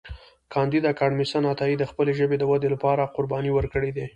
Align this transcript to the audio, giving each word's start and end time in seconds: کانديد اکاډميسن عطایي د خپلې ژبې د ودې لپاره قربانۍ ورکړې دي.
کانديد 0.53 0.83
اکاډميسن 0.93 1.43
عطایي 1.53 1.75
د 1.79 1.83
خپلې 1.91 2.11
ژبې 2.19 2.35
د 2.39 2.43
ودې 2.51 2.69
لپاره 2.75 3.11
قربانۍ 3.15 3.51
ورکړې 3.53 3.91
دي. 3.97 4.05